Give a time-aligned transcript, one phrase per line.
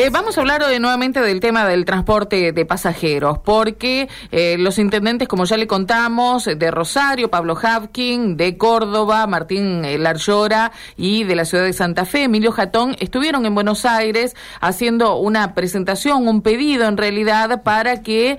[0.00, 4.78] Eh, vamos a hablar hoy nuevamente del tema del transporte de pasajeros, porque eh, los
[4.78, 11.24] intendentes, como ya le contamos, de Rosario, Pablo Hapkin, de Córdoba, Martín eh, Larllora y
[11.24, 16.28] de la ciudad de Santa Fe, Emilio Jatón, estuvieron en Buenos Aires haciendo una presentación,
[16.28, 18.38] un pedido en realidad para que,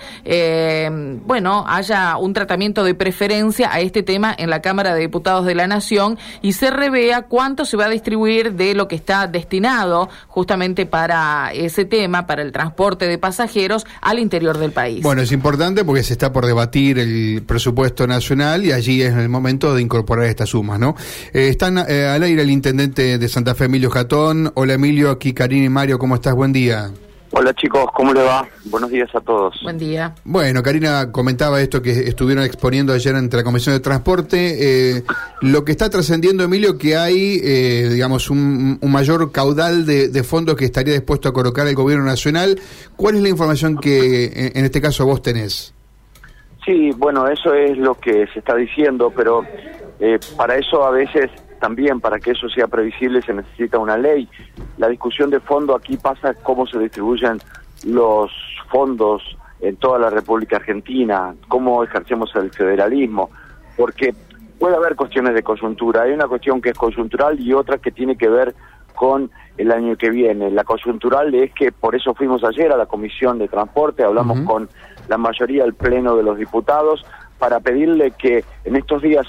[1.25, 5.55] bueno, haya un tratamiento de preferencia a este tema en la Cámara de Diputados de
[5.55, 10.07] la Nación y se revea cuánto se va a distribuir de lo que está destinado
[10.29, 15.01] justamente para ese tema, para el transporte de pasajeros al interior del país.
[15.01, 19.29] Bueno, es importante porque se está por debatir el presupuesto nacional y allí es el
[19.29, 20.95] momento de incorporar estas sumas, ¿no?
[21.33, 24.51] Eh, están eh, al aire el intendente de Santa Fe, Emilio Jatón.
[24.55, 26.33] Hola Emilio, aquí Karina y Mario, ¿cómo estás?
[26.33, 26.91] Buen día.
[27.31, 28.47] Hola chicos, ¿cómo le va?
[28.65, 29.55] Buenos días a todos.
[29.63, 30.15] Buen día.
[30.23, 34.97] Bueno, Karina comentaba esto que estuvieron exponiendo ayer ante la Comisión de Transporte.
[34.97, 35.03] Eh,
[35.41, 40.65] lo que está trascendiendo, Emilio, que hay, eh, digamos, un, mayor caudal de, fondos que
[40.65, 42.59] estaría dispuesto a colocar el Gobierno Nacional.
[42.95, 45.73] ¿Cuál es la información que en este caso vos tenés?
[46.65, 49.43] Sí, bueno, eso es lo que se está diciendo, pero
[49.99, 51.29] eh, para eso a veces
[51.59, 54.27] también para que eso sea previsible se necesita una ley.
[54.77, 57.39] La discusión de fondo aquí pasa cómo se distribuyen
[57.85, 58.31] los
[58.69, 63.29] fondos en toda la República Argentina, cómo ejercemos el federalismo,
[63.75, 64.13] porque
[64.57, 66.03] puede haber cuestiones de coyuntura.
[66.03, 68.55] Hay una cuestión que es coyuntural y otra que tiene que ver
[68.95, 70.51] con el año que viene.
[70.51, 74.69] La coyuntural es que por eso fuimos ayer a la Comisión de Transporte, hablamos con
[75.07, 77.05] la mayoría del Pleno de los Diputados
[77.37, 79.25] para pedirle que en estos días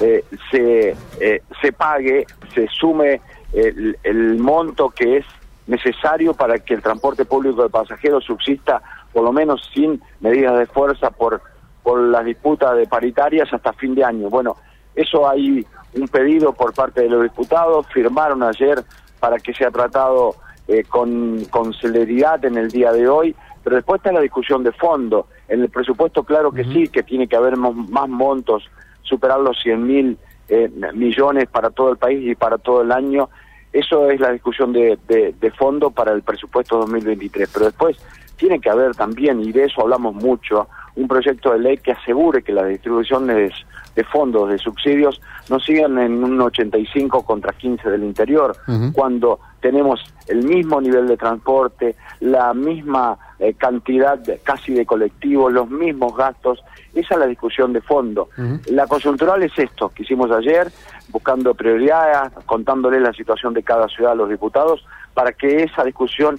[0.00, 3.20] eh, se, eh, se pague, se sume
[3.52, 5.26] el, monto que es
[5.66, 10.66] necesario para que el transporte público de pasajeros subsista por lo menos sin medidas de
[10.66, 11.42] fuerza por,
[11.82, 14.30] por las disputas de paritarias hasta fin de año.
[14.30, 14.56] Bueno,
[14.94, 18.82] eso hay un pedido por parte de los diputados, firmaron ayer
[19.20, 20.34] para que sea tratado
[20.66, 24.72] eh, con, con celeridad en el día de hoy, pero después está la discusión de
[24.72, 25.26] fondo.
[25.48, 28.64] En el presupuesto, claro que sí, que tiene que haber más montos
[29.12, 30.18] superar los 100 mil
[30.48, 33.28] eh, millones para todo el país y para todo el año.
[33.70, 37.50] Eso es la discusión de, de, fondo para el presupuesto 2023.
[37.52, 37.98] Pero después
[38.36, 42.42] tiene que haber también, y de eso hablamos mucho, un proyecto de ley que asegure
[42.42, 43.52] que las distribuciones
[43.94, 48.56] de fondos, de subsidios, no sigan en un 85 contra 15 del interior,
[48.92, 55.68] cuando tenemos el mismo nivel de transporte, la misma eh, cantidad casi de colectivos, los
[55.68, 56.62] mismos gastos.
[56.94, 58.28] Esa es la discusión de fondo.
[58.70, 60.70] La coyuntural es esto que hicimos ayer,
[61.08, 66.38] buscando prioridades, contándole la situación de cada ciudad a los diputados, para que esa discusión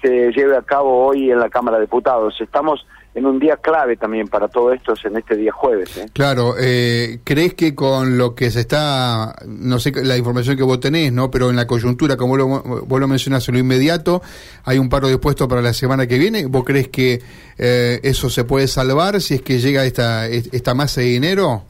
[0.00, 2.40] se lleve a cabo hoy en la Cámara de Diputados.
[2.40, 2.84] Estamos
[3.14, 5.96] en un día clave también para todo esto, es en este día jueves.
[5.98, 6.06] ¿eh?
[6.12, 10.80] Claro, eh, ¿crees que con lo que se está, no sé la información que vos
[10.80, 11.30] tenés, ¿no?
[11.30, 14.22] pero en la coyuntura, como lo, vos lo mencionás en lo inmediato,
[14.64, 17.20] hay un paro dispuesto para la semana que viene, ¿vos crees que
[17.58, 21.64] eh, eso se puede salvar si es que llega esta, esta masa de dinero?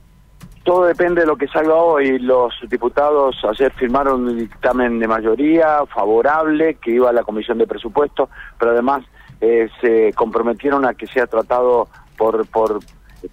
[0.65, 2.21] Todo depende de lo que salga hoy.
[2.21, 7.67] Los diputados ayer firmaron un dictamen de mayoría favorable que iba a la Comisión de
[7.67, 8.29] Presupuesto,
[8.61, 9.03] pero además
[9.43, 12.79] eh, se comprometieron a que sea tratado por, por,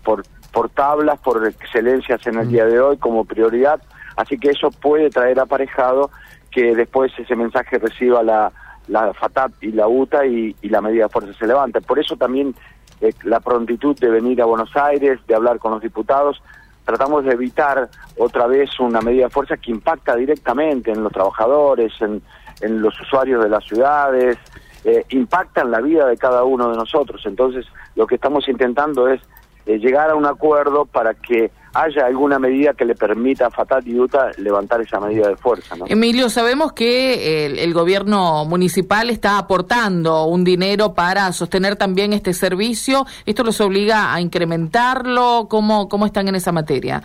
[0.04, 2.50] por, por tablas, por excelencias en el mm.
[2.50, 3.80] día de hoy como prioridad.
[4.16, 6.10] Así que eso puede traer aparejado
[6.50, 8.52] que después ese mensaje reciba la,
[8.88, 11.80] la FATAP y la UTA y, la medida de fuerza se levante.
[11.80, 12.56] Por eso también
[13.02, 16.42] eh, la prontitud de venir a Buenos Aires, de hablar con los diputados,
[16.86, 17.88] tratamos de evitar
[18.18, 22.24] otra vez una medida de fuerza que impacta directamente en los trabajadores, en,
[22.62, 24.40] en los usuarios de las ciudades,
[24.84, 27.22] eh, impactan la vida de cada uno de nosotros.
[27.26, 29.22] Entonces, lo que estamos intentando es
[29.66, 33.80] eh, llegar a un acuerdo para que haya alguna medida que le permita a Fatah
[33.86, 35.76] y Utah levantar esa medida de fuerza.
[35.88, 43.06] Emilio, sabemos que el, gobierno municipal está aportando un dinero para sostener también este servicio.
[43.26, 45.48] ¿Esto los obliga a incrementarlo?
[45.50, 47.04] ¿Cómo, cómo están en esa materia?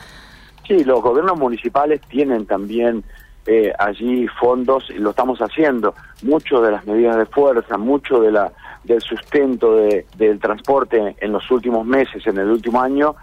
[0.67, 3.05] Sí, los gobiernos municipales tienen también
[3.47, 8.33] eh, allí fondos, y lo estamos haciendo, mucho de las medidas de fuerza, mucho de
[8.33, 8.53] la,
[8.85, 13.15] del sustento del transporte en los últimos meses, en el último año,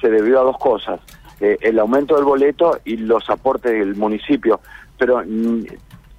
[0.00, 1.00] se debió a dos cosas,
[1.40, 4.60] eh, el aumento del boleto y los aportes del municipio,
[4.96, 5.64] pero mm,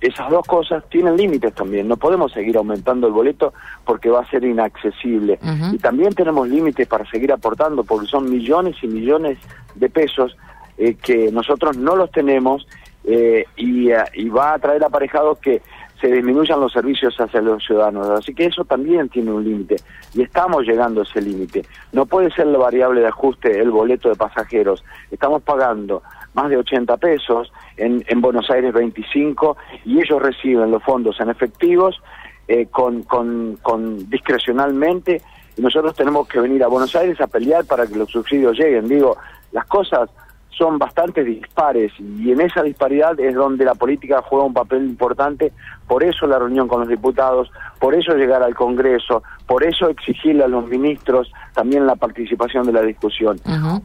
[0.01, 3.53] esas dos cosas tienen límites también, no podemos seguir aumentando el boleto
[3.83, 5.39] porque va a ser inaccesible.
[5.74, 9.39] Y también tenemos límites para seguir aportando porque son millones y millones
[9.74, 10.38] de pesos
[10.77, 12.68] eh, que nosotros no los tenemos
[13.07, 15.62] eh, y, eh, y, va a traer aparejado que
[16.00, 18.09] se disminuyan los servicios hacia los ciudadanos.
[18.09, 19.77] Así que eso también tiene un límite
[20.13, 21.63] y estamos llegando a ese límite.
[21.94, 24.83] No puede ser la variable de ajuste el boleto de pasajeros.
[25.09, 30.83] Estamos pagando más de 80 pesos, en, en Buenos Aires 25 y ellos reciben los
[30.83, 32.01] fondos en efectivos
[32.48, 35.21] eh, con, con, con discrecionalmente
[35.56, 38.88] y nosotros tenemos que venir a Buenos Aires a pelear para que los subsidios lleguen.
[38.88, 39.18] Digo,
[39.51, 40.10] las cosas
[40.57, 45.51] son bastante dispares y en esa disparidad es donde la política juega un papel importante,
[45.88, 50.44] por eso la reunión con los diputados, por eso llegar al Congreso, por eso exigirle
[50.44, 53.39] a los ministros también la participación de la discusión.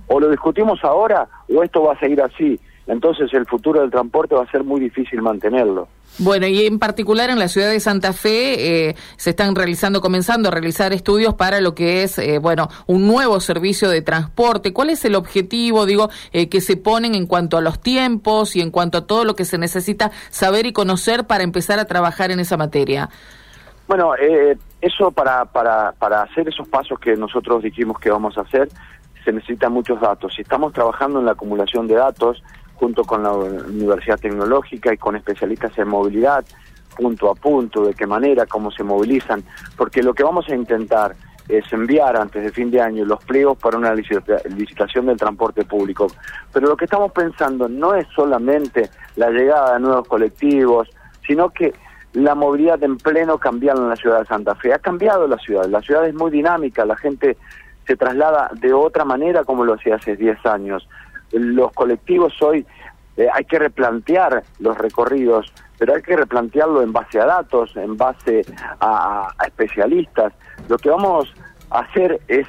[0.08, 4.34] O lo discutimos ahora o esto va a seguir así entonces el futuro del transporte
[4.34, 5.88] va a ser muy difícil mantenerlo.
[6.18, 10.48] Bueno, y en particular en la ciudad de Santa Fe eh, se están realizando, comenzando
[10.48, 14.74] a realizar estudios para lo que es, eh, bueno, un nuevo servicio de transporte.
[14.74, 18.60] ¿Cuál es el objetivo, digo, eh, que se ponen en cuanto a los tiempos y
[18.60, 22.30] en cuanto a todo lo que se necesita saber y conocer para empezar a trabajar
[22.30, 23.08] en esa materia?
[23.88, 24.12] Bueno,
[24.80, 28.68] eso para, para, para hacer esos pasos que nosotros dijimos que vamos a hacer,
[29.24, 30.34] se necesitan muchos datos.
[30.34, 32.42] Si estamos trabajando en la acumulación de datos,
[32.82, 36.44] junto con la Universidad Tecnológica y con especialistas en movilidad,
[36.96, 39.44] punto a punto, de qué manera, cómo se movilizan,
[39.76, 41.14] porque lo que vamos a intentar
[41.48, 46.08] es enviar antes de fin de año los pliegos para una licitación del transporte público.
[46.52, 50.88] Pero lo que estamos pensando no es solamente la llegada de nuevos colectivos,
[51.24, 51.72] sino que
[52.14, 54.74] la movilidad en pleno cambiar en la ciudad de Santa Fe.
[54.74, 57.36] Ha cambiado la ciudad, la ciudad es muy dinámica, la gente
[57.86, 60.88] se traslada de otra manera como lo hacía hace 10 años
[61.32, 62.66] los colectivos hoy
[63.16, 67.96] eh, hay que replantear los recorridos, pero hay que replantearlo en base a datos, en
[67.96, 68.44] base
[68.80, 70.32] a, especialistas.
[70.68, 71.32] Lo que vamos
[71.70, 72.46] a hacer es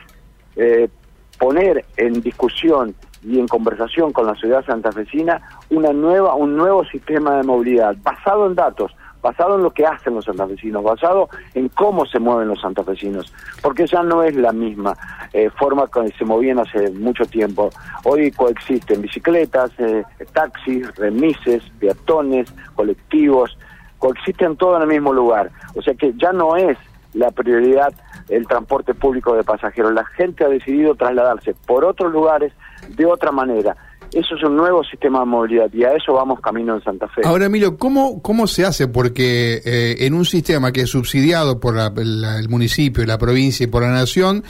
[0.56, 0.90] eh,
[1.38, 7.38] poner en discusión y en conversación con la ciudad santafesina una nueva, un nuevo sistema
[7.38, 8.94] de movilidad basado en datos,
[9.24, 13.88] basado en lo que hacen los santafesinos, basado en cómo se mueven los santafesinos, porque
[13.88, 14.96] ya no es la misma
[15.32, 17.70] eh, forma que se movían hace mucho tiempo.
[18.04, 20.04] Hoy coexisten bicicletas, eh,
[20.34, 23.58] taxis, remises, peatones, colectivos,
[23.98, 25.50] coexisten todo en el mismo lugar.
[25.74, 26.78] O sea que ya no es
[27.14, 27.94] la prioridad
[28.28, 29.94] el transporte público de pasajeros.
[29.94, 32.52] La gente ha decidido trasladarse por otros lugares
[32.90, 33.76] de otra manera
[34.14, 37.22] eso es un nuevo sistema de movilidad y a eso vamos camino en Santa Fe.
[37.24, 38.88] Ahora, Emilio, ¿cómo, cómo se hace?
[38.88, 43.84] Porque eh, en un sistema que es subsidiado por el municipio, la provincia y por
[43.84, 44.44] la nación,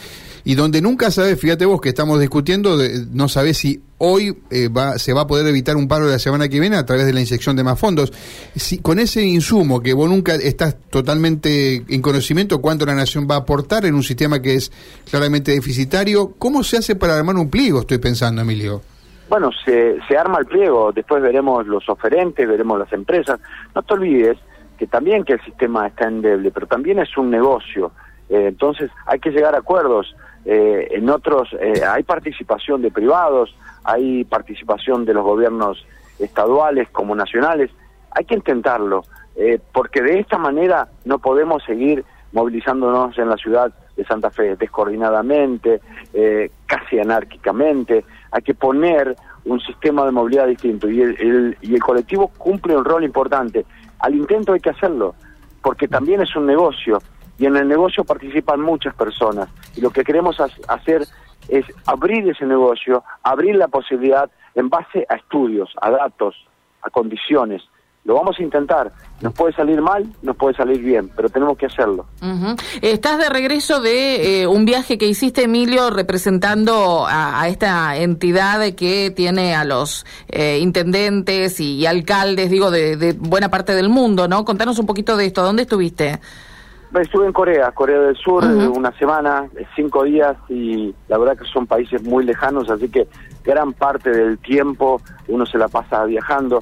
[0.45, 2.77] y donde nunca sabes, fíjate vos que estamos discutiendo,
[3.11, 6.19] no sabes si hoy eh, va, se va a poder evitar un paro de la
[6.19, 8.11] semana que viene a través de la inyección de más fondos.
[8.53, 13.35] Si, con ese insumo que vos nunca estás totalmente en conocimiento cuánto la nación va
[13.35, 14.71] a aportar en un sistema que es
[15.09, 17.79] claramente deficitario, ¿cómo se hace para armar un pliego?
[17.79, 18.81] Estoy pensando, Emilio.
[19.29, 23.39] Bueno, se, se arma el pliego, después veremos los oferentes, veremos las empresas.
[23.73, 24.37] No te olvides
[24.77, 27.91] que también que el sistema está endeble, pero también es un negocio.
[28.29, 30.15] Eh, entonces hay que llegar a acuerdos.
[30.45, 35.85] Eh, en otros eh, hay participación de privados, hay participación de los gobiernos
[36.19, 37.71] estaduales como nacionales.
[38.11, 39.05] Hay que intentarlo,
[39.71, 45.81] porque de esta manera no podemos seguir movilizándonos en la ciudad de Santa Fe descoordinadamente,
[46.65, 52.29] casi anárquicamente hay que poner un sistema de movilidad distinto y el, y el colectivo
[52.29, 53.65] cumple un rol importante.
[53.99, 55.15] Al intento hay que hacerlo,
[55.61, 56.99] porque también es un negocio
[57.37, 61.05] y en el negocio participan muchas personas y lo que queremos hacer
[61.47, 66.35] es abrir ese negocio, abrir la posibilidad en base a estudios, a datos,
[66.81, 67.61] a condiciones.
[68.05, 68.91] Lo vamos a intentar.
[69.21, 72.05] Nos puede salir mal, nos puede salir bien, pero tenemos que hacerlo.
[72.81, 79.11] Estás de regreso de eh, un viaje que hiciste, Emilio, representando a, esta entidad que
[79.15, 84.43] tiene a los eh, intendentes y, alcaldes, digo, de, buena parte del mundo, ¿no?
[84.43, 85.41] Contanos un poquito de esto.
[85.41, 86.19] ¿Dónde estuviste?
[86.93, 91.65] Estuve en Corea, Corea del Sur, una semana, cinco días, y la verdad que son
[91.65, 93.07] países muy lejanos, así que
[93.43, 96.61] gran parte del tiempo uno se la pasa viajando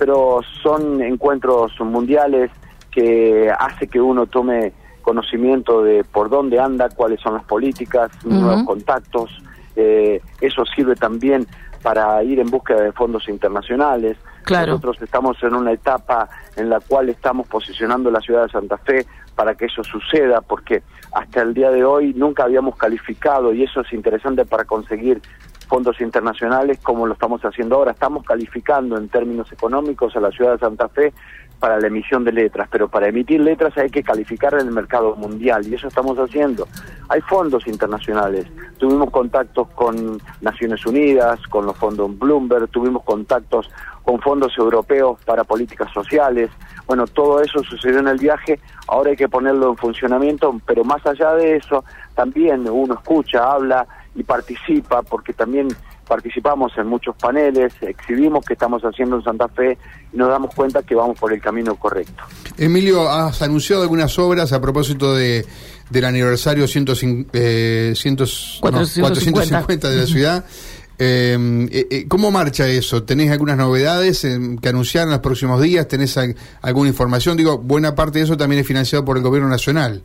[0.00, 2.50] pero son encuentros mundiales
[2.90, 8.62] que hace que uno tome conocimiento de por dónde anda, cuáles son las políticas, nuevos
[8.64, 9.30] contactos.
[9.76, 11.46] Eh, eso sirve también
[11.82, 14.16] para ir en búsqueda de fondos internacionales.
[14.48, 19.06] Nosotros estamos en una etapa en la cual estamos posicionando la ciudad de Santa Fe
[19.34, 23.82] para que eso suceda, porque hasta el día de hoy nunca habíamos calificado, y eso
[23.82, 25.20] es interesante para conseguir
[25.70, 27.92] fondos internacionales como lo estamos haciendo ahora.
[27.92, 31.12] Estamos calificando en términos económicos a la ciudad de Santa Fe
[31.60, 35.14] para la emisión de letras, pero para emitir letras hay que calificar en el mercado
[35.14, 36.66] mundial y eso estamos haciendo.
[37.08, 38.46] Hay fondos internacionales,
[38.78, 43.70] tuvimos contactos con Naciones Unidas, con los fondos Bloomberg, tuvimos contactos
[44.02, 46.50] con fondos europeos para políticas sociales.
[46.86, 48.58] Bueno, todo eso sucedió en el viaje,
[48.88, 51.84] ahora hay que ponerlo en funcionamiento, pero más allá de eso,
[52.14, 55.68] también uno escucha, habla, y participa, porque también
[56.06, 59.78] participamos en muchos paneles, exhibimos qué estamos haciendo en Santa Fe
[60.12, 62.24] y nos damos cuenta que vamos por el camino correcto.
[62.56, 65.46] Emilio, has anunciado algunas obras a propósito de,
[65.88, 67.94] del aniversario 150, eh,
[68.60, 70.44] 450 de la ciudad.
[71.02, 73.04] Em, eh, eh, ¿Cómo marcha eso?
[73.04, 75.88] ¿Tenés algunas novedades em, que anunciar en los próximos días?
[75.88, 76.18] ¿Tenés
[76.60, 77.38] alguna información?
[77.38, 80.02] Digo, buena parte de eso también es financiado por el gobierno nacional.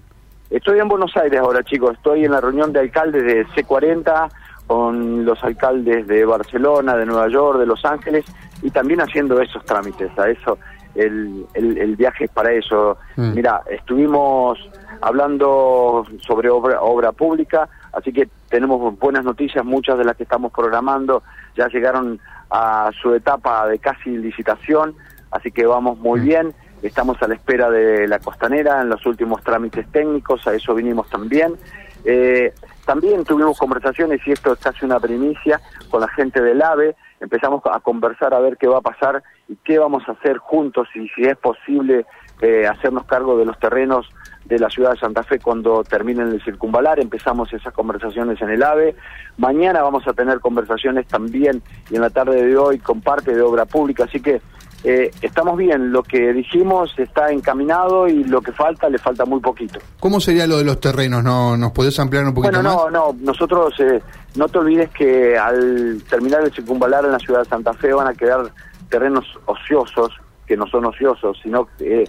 [0.50, 1.94] Estoy en Buenos Aires ahora, chicos.
[1.96, 4.30] Estoy en la reunión de alcaldes de C40
[4.68, 8.26] con los alcaldes de Barcelona, de Nueva York, de Los Ángeles
[8.62, 10.18] y también haciendo esos trámites.
[10.18, 10.58] A eso,
[10.96, 12.98] el, el, viaje es para eso.
[13.16, 13.34] Mm.
[13.34, 14.58] Mira, estuvimos
[15.02, 20.52] hablando sobre obra, obra pública, así que tenemos buenas noticias, muchas de las que estamos
[20.52, 21.22] programando
[21.56, 24.96] ya llegaron a su etapa de casi licitación,
[25.32, 26.24] así que vamos muy mm.
[26.24, 26.54] bien.
[26.82, 31.10] Estamos a la espera de la costanera en los últimos trámites técnicos, a eso vinimos
[31.10, 31.56] también.
[32.04, 32.54] Eh,
[32.86, 37.62] también tuvimos conversaciones, y esto es casi una primicia, con la gente del AVE, empezamos
[37.66, 41.08] a conversar a ver qué va a pasar y qué vamos a hacer juntos y
[41.10, 42.06] si es posible
[42.42, 44.08] eh, hacernos cargo de los terrenos
[44.46, 47.00] de la ciudad de Santa Fe cuando terminen el circunvalar.
[47.00, 48.96] Empezamos esas conversaciones en el AVE.
[49.38, 53.42] Mañana vamos a tener conversaciones también y en la tarde de hoy con parte de
[53.42, 54.06] obra pública.
[54.06, 54.42] Así que
[54.84, 59.40] eh, estamos bien, lo que dijimos está encaminado y lo que falta le falta muy
[59.40, 59.80] poquito.
[60.00, 61.24] ¿Cómo sería lo de los terrenos?
[61.24, 62.92] ¿No, ¿Nos podés ampliar un poquito bueno, más?
[62.92, 64.00] no, no, nosotros, eh,
[64.36, 68.10] no te olvides que al terminar el circunvalar en la ciudad de Santa Fe van
[68.10, 68.52] a quedar
[68.90, 70.12] terrenos ociosos,
[70.46, 72.08] que no son ociosos, sino eh,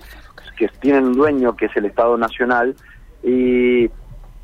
[0.57, 2.75] que tienen un dueño que es el Estado Nacional
[3.23, 3.91] y,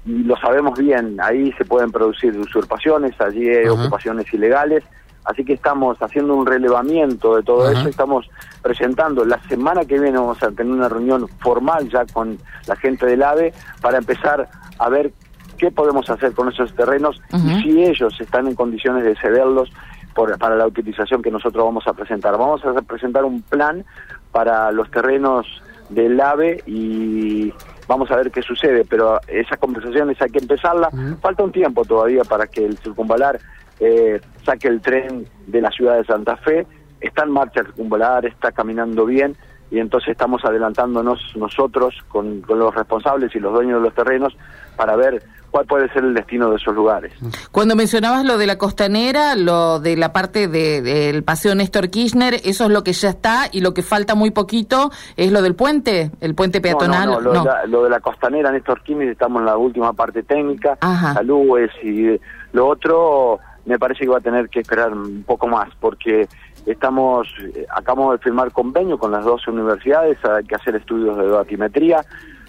[0.05, 4.83] lo sabemos bien, ahí se pueden producir usurpaciones, allí hay ocupaciones ilegales
[5.25, 8.29] Así que estamos haciendo un relevamiento de todo eso, estamos
[8.61, 9.25] presentando.
[9.25, 13.23] La semana que viene vamos a tener una reunión formal ya con la gente del
[13.23, 15.13] AVE para empezar a ver
[15.59, 19.71] qué podemos hacer con esos terrenos y si ellos están en condiciones de cederlos
[20.13, 22.37] por, para la utilización que nosotros vamos a presentar.
[22.37, 23.85] Vamos a presentar un plan
[24.33, 25.47] para los terrenos
[25.95, 27.53] del AVE y
[27.87, 30.91] vamos a ver qué sucede, pero esas conversaciones hay que empezarla.
[31.21, 33.39] Falta un tiempo todavía para que el circunvalar
[33.81, 36.67] eh, saque el tren de la ciudad de Santa Fe,
[37.01, 39.37] está en marcha el circunvalar, está caminando bien
[39.73, 44.37] y entonces estamos adelantándonos nosotros con, los responsables y los dueños de los terrenos
[44.77, 47.15] para ver cuál puede ser el destino de esos lugares.
[47.51, 52.65] Cuando mencionabas lo de la costanera, lo de la parte del paseo Néstor Kirchner, eso
[52.65, 56.11] es lo que ya está y lo que falta muy poquito es lo del puente,
[56.21, 57.09] el puente peatonal.
[57.09, 60.77] No, lo, De la, costanera Néstor Kirchner estamos en la última parte técnica,
[61.15, 62.21] saludes y
[62.53, 66.29] lo otro me parece que va a tener que esperar un poco más porque
[66.67, 71.27] estamos eh, acabamos de firmar convenio con las dos universidades hay que hacer estudios de
[71.29, 72.05] batimetría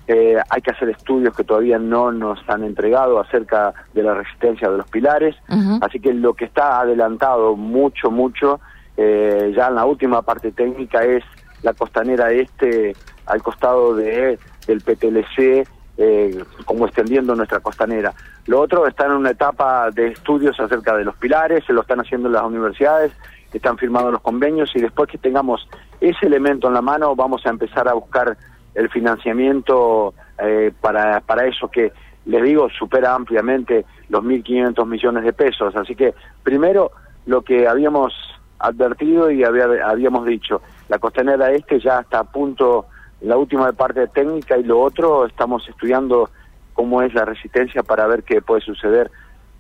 [0.08, 4.70] eh, hay que hacer estudios que todavía no nos han entregado acerca de la resistencia
[4.70, 5.36] de los pilares
[5.82, 8.60] así que lo que está adelantado mucho mucho
[8.98, 11.24] eh, ya en la última parte técnica es
[11.64, 15.68] la costanera este al costado de del PTLC
[15.98, 18.14] eh, como extendiendo nuestra costanera.
[18.48, 22.00] Lo otro está en una etapa de estudios acerca de los pilares, se lo están
[22.00, 23.12] haciendo las universidades,
[23.58, 25.68] están firmando los convenios y después que tengamos
[26.00, 28.38] ese elemento en la mano vamos a empezar a buscar
[28.76, 31.92] el financiamiento eh, para, para eso que,
[32.26, 35.76] les digo, supera ampliamente los 1.500 millones de pesos.
[35.76, 36.92] Así que primero
[37.26, 38.14] lo que habíamos
[38.60, 42.86] advertido y habíamos dicho, la costanera este ya está a punto
[43.22, 46.30] la última parte técnica y lo otro estamos estudiando
[46.74, 49.10] cómo es la resistencia para ver qué puede suceder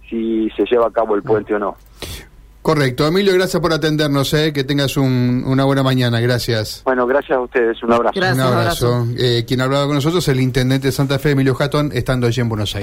[0.09, 1.75] si se lleva a cabo el puente o no.
[2.63, 3.05] Correcto.
[3.05, 4.34] Emilio, gracias por atendernos.
[4.34, 4.53] Eh.
[4.53, 6.22] Que tengas una buena mañana.
[6.22, 6.82] Gracias.
[6.86, 7.84] Bueno, gracias a ustedes.
[7.84, 8.20] Un abrazo.
[8.20, 9.08] un abrazo.
[9.17, 12.25] Eh, quien ha hablado con nosotros es el intendente de Santa Fe, Emilio Jatón, estando
[12.25, 12.82] allí en Buenos Aires.